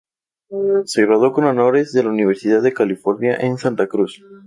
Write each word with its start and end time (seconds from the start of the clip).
Se 0.85 1.05
graduó 1.05 1.31
con 1.31 1.43
honores 1.45 1.93
de 1.93 2.01
la 2.03 2.09
Universidad 2.09 2.63
de 2.63 2.73
California 2.73 3.37
en 3.39 3.59
Santa 3.59 3.85
Cruz. 3.85 4.19